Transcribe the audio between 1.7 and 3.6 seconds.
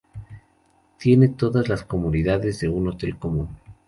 comodidades de un hotel común.